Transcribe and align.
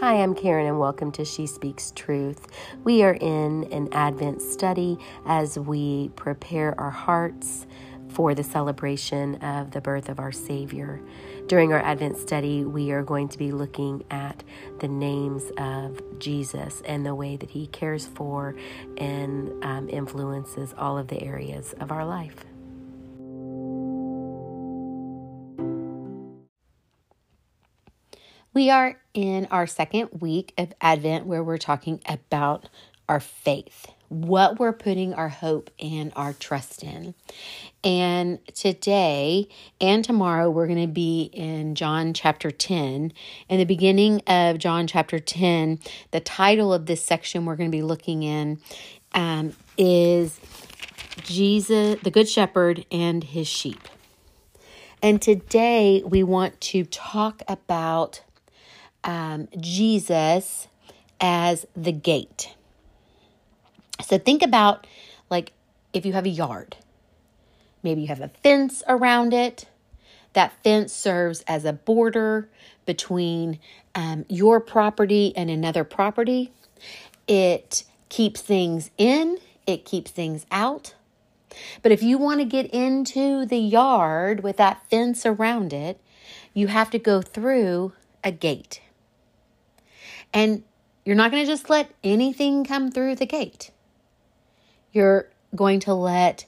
Hi, 0.00 0.22
I'm 0.22 0.34
Karen, 0.34 0.66
and 0.66 0.78
welcome 0.78 1.10
to 1.12 1.24
She 1.24 1.46
Speaks 1.46 1.90
Truth. 1.96 2.48
We 2.84 3.02
are 3.02 3.14
in 3.14 3.64
an 3.72 3.88
Advent 3.92 4.42
study 4.42 4.98
as 5.24 5.58
we 5.58 6.10
prepare 6.16 6.78
our 6.78 6.90
hearts 6.90 7.66
for 8.10 8.34
the 8.34 8.44
celebration 8.44 9.36
of 9.36 9.70
the 9.70 9.80
birth 9.80 10.10
of 10.10 10.20
our 10.20 10.32
Savior. 10.32 11.00
During 11.46 11.72
our 11.72 11.80
Advent 11.80 12.18
study, 12.18 12.62
we 12.62 12.90
are 12.90 13.02
going 13.02 13.28
to 13.30 13.38
be 13.38 13.52
looking 13.52 14.04
at 14.10 14.44
the 14.80 14.88
names 14.88 15.44
of 15.56 16.02
Jesus 16.18 16.82
and 16.84 17.06
the 17.06 17.14
way 17.14 17.38
that 17.38 17.48
He 17.48 17.66
cares 17.66 18.06
for 18.06 18.54
and 18.98 19.64
um, 19.64 19.88
influences 19.88 20.74
all 20.76 20.98
of 20.98 21.08
the 21.08 21.22
areas 21.22 21.74
of 21.80 21.90
our 21.90 22.04
life. 22.04 22.44
We 28.56 28.70
are 28.70 28.98
in 29.12 29.48
our 29.50 29.66
second 29.66 30.08
week 30.18 30.54
of 30.56 30.72
Advent 30.80 31.26
where 31.26 31.44
we're 31.44 31.58
talking 31.58 32.00
about 32.08 32.70
our 33.06 33.20
faith, 33.20 33.86
what 34.08 34.58
we're 34.58 34.72
putting 34.72 35.12
our 35.12 35.28
hope 35.28 35.68
and 35.78 36.10
our 36.16 36.32
trust 36.32 36.82
in. 36.82 37.12
And 37.84 38.38
today 38.54 39.50
and 39.78 40.02
tomorrow, 40.02 40.48
we're 40.48 40.68
going 40.68 40.80
to 40.80 40.90
be 40.90 41.24
in 41.34 41.74
John 41.74 42.14
chapter 42.14 42.50
10. 42.50 43.12
In 43.50 43.58
the 43.58 43.66
beginning 43.66 44.22
of 44.26 44.56
John 44.56 44.86
chapter 44.86 45.18
10, 45.18 45.78
the 46.12 46.20
title 46.20 46.72
of 46.72 46.86
this 46.86 47.04
section 47.04 47.44
we're 47.44 47.56
going 47.56 47.70
to 47.70 47.76
be 47.76 47.82
looking 47.82 48.22
in 48.22 48.58
um, 49.12 49.52
is 49.76 50.40
Jesus, 51.24 52.00
the 52.00 52.10
Good 52.10 52.26
Shepherd, 52.26 52.86
and 52.90 53.22
his 53.22 53.48
sheep. 53.48 53.86
And 55.02 55.20
today 55.20 56.02
we 56.06 56.22
want 56.22 56.58
to 56.62 56.84
talk 56.84 57.42
about 57.48 58.22
um, 59.06 59.48
Jesus 59.58 60.68
as 61.20 61.66
the 61.74 61.92
gate. 61.92 62.54
So 64.04 64.18
think 64.18 64.42
about 64.42 64.86
like 65.30 65.52
if 65.94 66.04
you 66.04 66.12
have 66.12 66.26
a 66.26 66.30
yard, 66.30 66.76
maybe 67.82 68.02
you 68.02 68.08
have 68.08 68.20
a 68.20 68.28
fence 68.28 68.82
around 68.86 69.32
it. 69.32 69.66
That 70.34 70.52
fence 70.62 70.92
serves 70.92 71.42
as 71.48 71.64
a 71.64 71.72
border 71.72 72.50
between 72.84 73.58
um, 73.94 74.26
your 74.28 74.60
property 74.60 75.34
and 75.34 75.48
another 75.48 75.82
property. 75.82 76.52
It 77.26 77.84
keeps 78.10 78.42
things 78.42 78.90
in, 78.98 79.38
it 79.66 79.86
keeps 79.86 80.10
things 80.10 80.44
out. 80.50 80.94
But 81.82 81.90
if 81.90 82.02
you 82.02 82.18
want 82.18 82.40
to 82.40 82.44
get 82.44 82.66
into 82.66 83.46
the 83.46 83.58
yard 83.58 84.42
with 84.42 84.58
that 84.58 84.82
fence 84.90 85.24
around 85.24 85.72
it, 85.72 85.98
you 86.52 86.66
have 86.66 86.90
to 86.90 86.98
go 86.98 87.22
through 87.22 87.92
a 88.22 88.30
gate. 88.30 88.80
And 90.32 90.62
you're 91.04 91.16
not 91.16 91.30
going 91.30 91.44
to 91.44 91.50
just 91.50 91.70
let 91.70 91.90
anything 92.02 92.64
come 92.64 92.90
through 92.90 93.16
the 93.16 93.26
gate. 93.26 93.70
You're 94.92 95.28
going 95.54 95.80
to 95.80 95.94
let 95.94 96.46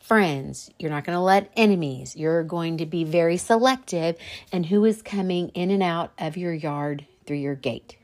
friends, 0.00 0.70
you're 0.78 0.90
not 0.90 1.04
going 1.04 1.16
to 1.16 1.22
let 1.22 1.50
enemies. 1.56 2.16
You're 2.16 2.42
going 2.42 2.78
to 2.78 2.86
be 2.86 3.04
very 3.04 3.36
selective 3.36 4.16
in 4.52 4.64
who 4.64 4.84
is 4.84 5.00
coming 5.00 5.50
in 5.50 5.70
and 5.70 5.82
out 5.82 6.12
of 6.18 6.36
your 6.36 6.52
yard 6.52 7.06
through 7.24 7.36
your 7.36 7.54
gate. 7.54 7.96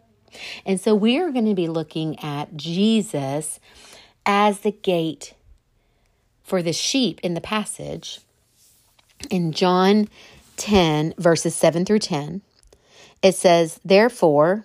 And 0.64 0.80
so 0.80 0.94
we 0.94 1.18
are 1.18 1.30
going 1.32 1.46
to 1.46 1.54
be 1.54 1.68
looking 1.68 2.18
at 2.20 2.56
Jesus 2.56 3.58
as 4.24 4.60
the 4.60 4.70
gate 4.70 5.34
for 6.44 6.62
the 6.62 6.72
sheep 6.72 7.20
in 7.22 7.34
the 7.34 7.40
passage 7.40 8.20
in 9.30 9.52
John 9.52 10.08
10, 10.56 11.14
verses 11.18 11.54
7 11.54 11.84
through 11.84 11.98
10. 11.98 12.42
It 13.22 13.34
says, 13.34 13.80
Therefore, 13.84 14.64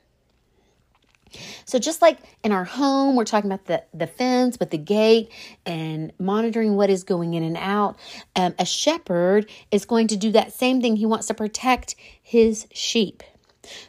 So 1.65 1.79
just 1.79 2.01
like 2.01 2.19
in 2.43 2.51
our 2.51 2.63
home, 2.63 3.15
we're 3.15 3.25
talking 3.25 3.49
about 3.51 3.65
the, 3.65 3.83
the 3.93 4.07
fence 4.07 4.57
with 4.59 4.69
the 4.71 4.77
gate 4.77 5.31
and 5.65 6.11
monitoring 6.19 6.75
what 6.75 6.89
is 6.89 7.03
going 7.03 7.33
in 7.33 7.43
and 7.43 7.57
out. 7.57 7.97
Um, 8.35 8.53
a 8.59 8.65
shepherd 8.65 9.49
is 9.71 9.85
going 9.85 10.07
to 10.07 10.17
do 10.17 10.31
that 10.31 10.53
same 10.53 10.81
thing. 10.81 10.95
He 10.95 11.05
wants 11.05 11.27
to 11.27 11.33
protect 11.33 11.95
his 12.21 12.67
sheep. 12.71 13.23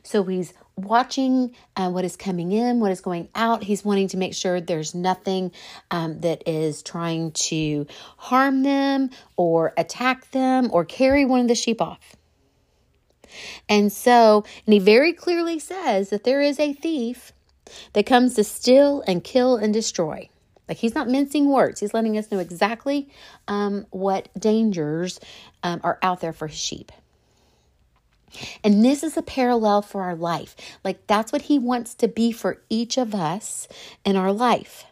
So 0.02 0.22
he's 0.24 0.52
watching 0.76 1.54
uh, 1.76 1.90
what 1.90 2.04
is 2.04 2.16
coming 2.16 2.52
in, 2.52 2.80
what 2.80 2.92
is 2.92 3.00
going 3.00 3.28
out. 3.34 3.62
He's 3.62 3.84
wanting 3.84 4.08
to 4.08 4.16
make 4.16 4.34
sure 4.34 4.60
there's 4.60 4.94
nothing 4.94 5.52
um, 5.90 6.20
that 6.20 6.42
is 6.46 6.82
trying 6.82 7.32
to 7.32 7.86
harm 8.16 8.62
them 8.62 9.10
or 9.36 9.72
attack 9.76 10.30
them 10.30 10.70
or 10.72 10.84
carry 10.84 11.24
one 11.24 11.40
of 11.40 11.48
the 11.48 11.54
sheep 11.54 11.80
off. 11.80 12.16
And 13.68 13.92
so, 13.92 14.44
and 14.66 14.72
he 14.72 14.78
very 14.78 15.12
clearly 15.12 15.58
says 15.58 16.10
that 16.10 16.24
there 16.24 16.40
is 16.40 16.58
a 16.58 16.72
thief 16.72 17.32
that 17.92 18.06
comes 18.06 18.34
to 18.34 18.44
steal 18.44 19.02
and 19.06 19.24
kill 19.24 19.56
and 19.56 19.72
destroy. 19.72 20.28
Like 20.68 20.78
he's 20.78 20.94
not 20.94 21.08
mincing 21.08 21.48
words. 21.48 21.80
He's 21.80 21.94
letting 21.94 22.16
us 22.16 22.30
know 22.30 22.38
exactly 22.38 23.08
um, 23.48 23.86
what 23.90 24.28
dangers 24.38 25.20
um, 25.62 25.80
are 25.82 25.98
out 26.02 26.20
there 26.20 26.32
for 26.32 26.46
his 26.46 26.58
sheep. 26.58 26.92
And 28.64 28.84
this 28.84 29.02
is 29.02 29.16
a 29.16 29.22
parallel 29.22 29.82
for 29.82 30.02
our 30.02 30.14
life. 30.14 30.56
Like 30.84 31.06
that's 31.06 31.32
what 31.32 31.42
he 31.42 31.58
wants 31.58 31.94
to 31.96 32.08
be 32.08 32.32
for 32.32 32.62
each 32.70 32.96
of 32.96 33.14
us 33.14 33.68
in 34.04 34.16
our 34.16 34.32
life. 34.32 34.84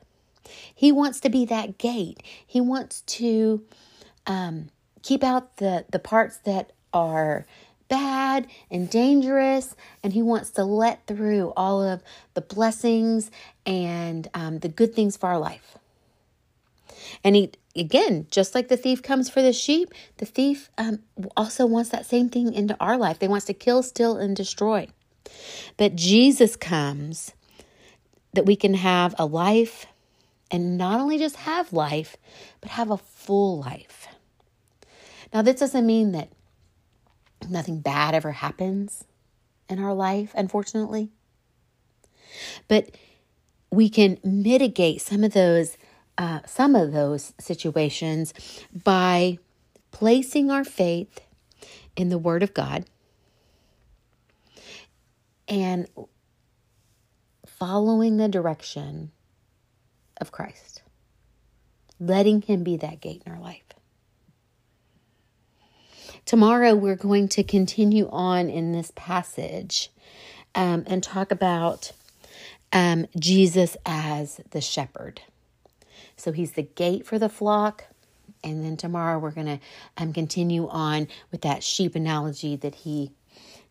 He 0.75 0.93
wants 0.93 1.21
to 1.21 1.31
be 1.31 1.45
that 1.47 1.79
gate. 1.79 2.23
He 2.47 2.61
wants 2.61 3.03
to 3.03 3.65
um, 4.27 4.71
keep 5.03 5.23
out 5.23 5.57
the 5.57 5.85
the 5.91 5.99
parts 5.99 6.39
that 6.39 6.73
are 6.93 7.47
bad 7.91 8.47
and 8.71 8.89
dangerous, 8.89 9.77
and 10.03 10.15
He 10.15 10.23
wants 10.23 10.51
to 10.53 10.65
let 10.65 11.07
through 11.07 11.53
all 11.57 11.83
of 11.83 12.03
the 12.33 12.41
blessings 12.41 13.31
and 13.67 14.27
um, 14.33 14.61
the 14.61 14.69
good 14.69 14.95
things 14.95 15.19
for 15.19 15.29
our 15.29 15.39
life. 15.39 15.77
And 17.23 17.37
He, 17.37 17.53
again, 17.77 18.27
just 18.31 18.55
like 18.55 18.69
the 18.69 18.79
thief 18.79 19.03
comes 19.03 19.29
for 19.29 19.43
the 19.43 19.53
sheep, 19.53 19.93
the 20.17 20.25
thief 20.25 20.71
um, 20.79 21.01
also 21.37 21.67
wants 21.67 21.91
that 21.91 22.07
same 22.07 22.31
thing 22.31 22.55
into 22.55 22.75
our 22.81 22.97
life. 22.97 23.19
They 23.19 23.29
wants 23.29 23.47
to 23.47 23.55
kill, 23.55 23.83
steal, 23.83 24.17
and 24.17 24.35
destroy. 24.35 24.89
But 25.77 25.97
Jesus 25.97 26.57
comes 26.57 27.33
that 28.33 28.47
we 28.47 28.57
can 28.57 28.75
have 28.75 29.15
a 29.19 29.27
life 29.27 29.87
and 30.51 30.77
not 30.79 31.01
only 31.01 31.19
just 31.19 31.37
have 31.37 31.73
life, 31.73 32.17
but 32.61 32.71
have 32.71 32.91
a 32.91 32.97
full 32.97 33.61
life. 33.61 34.09
Now, 35.33 35.43
this 35.43 35.61
doesn't 35.61 35.87
mean 35.87 36.13
that 36.13 36.29
nothing 37.49 37.81
bad 37.81 38.15
ever 38.15 38.33
happens 38.33 39.05
in 39.69 39.79
our 39.79 39.95
life, 39.95 40.33
unfortunately. 40.35 41.11
But 42.69 42.91
we 43.71 43.89
can 43.89 44.19
mitigate 44.25 45.01
some 45.01 45.25
of 45.25 45.33
those 45.33 45.77
uh, 46.19 46.41
some 46.45 46.75
of 46.75 46.93
those 46.93 47.33
situations 47.41 48.35
by 48.85 49.39
placing 49.91 50.51
our 50.51 50.65
faith 50.65 51.21
in 51.97 52.11
the 52.11 52.19
Word 52.19 52.43
of 52.43 52.53
God 52.53 52.85
and 55.49 55.89
following 57.47 58.19
the 58.19 58.29
direction 58.29 59.13
of 60.21 60.31
Christ, 60.31 60.83
letting 61.99 62.43
Him 62.43 62.65
be 62.65 62.77
that 62.77 63.01
gate 63.01 63.23
in 63.25 63.33
our 63.33 63.41
life. 63.41 63.70
Tomorrow, 66.31 66.77
we're 66.77 66.95
going 66.95 67.27
to 67.31 67.43
continue 67.43 68.09
on 68.09 68.49
in 68.49 68.71
this 68.71 68.93
passage 68.95 69.91
um, 70.55 70.85
and 70.87 71.03
talk 71.03 71.33
about 71.33 71.91
um, 72.73 73.09
Jesus 73.19 73.77
as 73.85 74.41
the 74.53 74.61
shepherd. 74.61 75.23
So 76.17 76.31
he's 76.31 76.53
the 76.53 76.63
gate 76.63 77.05
for 77.05 77.19
the 77.19 77.29
flock. 77.29 77.87
And 78.45 78.65
then 78.65 78.77
tomorrow, 78.77 79.19
we're 79.19 79.33
going 79.33 79.59
to 79.59 79.61
um, 79.99 80.13
continue 80.13 80.69
on 80.69 81.09
with 81.33 81.41
that 81.41 81.65
sheep 81.65 81.97
analogy 81.97 82.55
that 82.55 82.77
he 82.77 83.11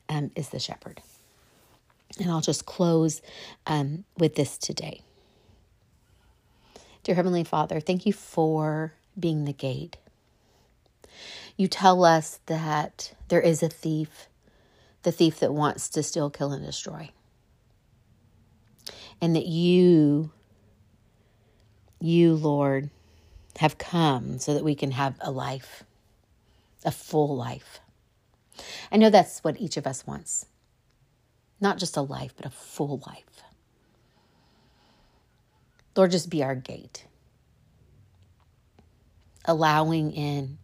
um, 0.09 0.31
is 0.35 0.50
the 0.50 0.59
shepherd. 0.59 1.01
And 2.19 2.29
I'll 2.29 2.41
just 2.41 2.65
close 2.65 3.21
um, 3.67 4.03
with 4.17 4.35
this 4.35 4.57
today. 4.57 5.00
Dear 7.03 7.15
Heavenly 7.15 7.45
Father, 7.45 7.79
thank 7.79 8.06
you 8.06 8.11
for 8.11 8.91
being 9.17 9.45
the 9.45 9.53
gate. 9.53 9.95
You 11.59 11.67
tell 11.67 12.06
us 12.06 12.39
that 12.45 13.13
there 13.27 13.41
is 13.41 13.61
a 13.61 13.67
thief, 13.67 14.29
the 15.03 15.11
thief 15.11 15.41
that 15.41 15.53
wants 15.53 15.89
to 15.89 16.01
steal, 16.03 16.29
kill, 16.29 16.53
and 16.53 16.65
destroy. 16.65 17.11
and 19.21 19.35
that 19.35 19.45
you, 19.45 20.31
you, 22.00 22.35
Lord, 22.35 22.89
have 23.57 23.77
come 23.77 24.39
so 24.39 24.53
that 24.53 24.63
we 24.63 24.75
can 24.75 24.91
have 24.91 25.15
a 25.19 25.31
life, 25.31 25.83
a 26.85 26.91
full 26.91 27.35
life. 27.35 27.79
I 28.91 28.97
know 28.97 29.09
that's 29.09 29.44
what 29.44 29.59
each 29.59 29.77
of 29.77 29.85
us 29.88 30.07
wants. 30.07 30.45
Not 31.59 31.77
just 31.77 31.97
a 31.97 32.01
life, 32.01 32.33
but 32.38 32.45
a 32.45 32.50
full 32.50 33.03
life. 33.06 33.44
Lord, 35.95 36.11
just 36.11 36.29
be 36.29 36.44
our 36.44 36.56
gate, 36.56 37.06
allowing 39.44 40.13
in 40.13 40.57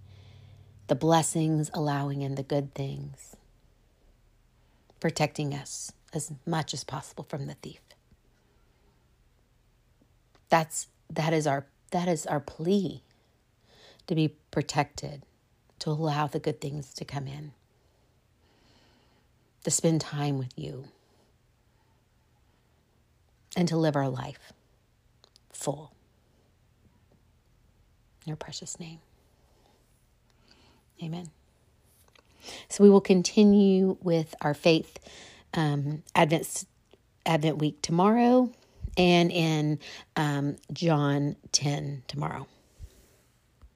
the 0.87 0.95
blessings, 0.95 1.71
allowing 1.73 2.21
in 2.21 2.35
the 2.35 2.43
good 2.43 2.73
things, 2.75 3.35
protecting 4.99 5.53
us 5.53 5.91
as 6.13 6.31
much 6.45 6.73
as 6.73 6.83
possible 6.83 7.25
from 7.27 7.47
the 7.47 7.55
thief. 7.55 7.81
That's 10.49 10.87
that 11.09 11.33
is 11.33 11.47
our 11.47 11.65
that 11.91 12.07
is 12.07 12.25
our 12.25 12.39
plea 12.39 13.03
to 14.07 14.15
be 14.15 14.35
protected, 14.51 15.23
to 15.79 15.89
allow 15.89 16.27
the 16.27 16.39
good 16.39 16.61
things 16.61 16.93
to 16.93 17.05
come 17.05 17.27
in, 17.27 17.53
to 19.63 19.71
spend 19.71 20.01
time 20.01 20.37
with 20.37 20.53
you, 20.55 20.85
and 23.57 23.67
to 23.67 23.77
live 23.77 23.95
our 23.95 24.09
life 24.09 24.53
full. 25.51 25.91
In 28.25 28.29
your 28.29 28.37
precious 28.37 28.79
name. 28.79 28.99
Amen. 31.03 31.29
So 32.69 32.83
we 32.83 32.89
will 32.89 33.01
continue 33.01 33.97
with 34.01 34.35
our 34.41 34.53
faith 34.53 34.99
um, 35.53 36.03
Advent 36.15 36.65
Advent 37.25 37.57
week 37.57 37.81
tomorrow, 37.81 38.51
and 38.97 39.31
in 39.31 39.79
um, 40.15 40.57
John 40.71 41.35
ten 41.51 42.03
tomorrow. 42.07 42.47